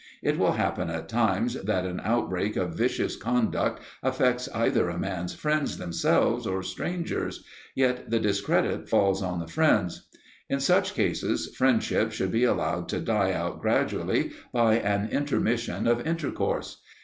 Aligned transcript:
It 0.23 0.39
will 0.39 0.53
happen 0.53 0.89
at 0.89 1.07
times 1.09 1.53
that 1.53 1.85
an 1.85 2.01
outbreak 2.03 2.55
of 2.55 2.73
vicious 2.73 3.15
conduct 3.15 3.83
affects 4.01 4.49
either 4.51 4.89
a 4.89 4.97
man's 4.97 5.35
friends 5.35 5.77
themselves 5.77 6.47
or 6.47 6.63
strangers, 6.63 7.43
yet 7.75 8.09
the 8.09 8.17
discredit 8.19 8.89
falls 8.89 9.21
on 9.21 9.37
the 9.39 9.45
friends. 9.47 10.07
In 10.49 10.59
such 10.59 10.95
cases 10.95 11.53
friendships 11.55 12.15
should 12.15 12.31
be 12.31 12.45
allowed 12.45 12.89
to 12.89 12.99
die 12.99 13.31
out 13.33 13.61
gradually 13.61 14.31
by 14.51 14.79
an 14.79 15.07
intermission 15.11 15.85
of 15.85 16.07
intercourse. 16.07 16.81